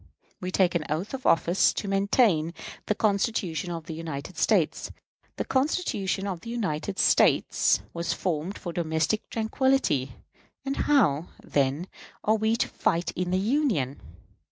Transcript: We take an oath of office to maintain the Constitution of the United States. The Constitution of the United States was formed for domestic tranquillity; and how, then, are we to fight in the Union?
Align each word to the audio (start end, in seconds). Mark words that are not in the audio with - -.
We 0.39 0.49
take 0.49 0.73
an 0.73 0.83
oath 0.89 1.13
of 1.13 1.27
office 1.27 1.71
to 1.73 1.87
maintain 1.87 2.55
the 2.87 2.95
Constitution 2.95 3.69
of 3.69 3.85
the 3.85 3.93
United 3.93 4.35
States. 4.35 4.89
The 5.35 5.45
Constitution 5.45 6.25
of 6.25 6.41
the 6.41 6.49
United 6.49 6.97
States 6.97 7.81
was 7.93 8.11
formed 8.11 8.57
for 8.57 8.73
domestic 8.73 9.29
tranquillity; 9.29 10.15
and 10.65 10.75
how, 10.75 11.27
then, 11.43 11.85
are 12.23 12.33
we 12.33 12.55
to 12.55 12.67
fight 12.67 13.11
in 13.11 13.29
the 13.29 13.37
Union? 13.37 14.01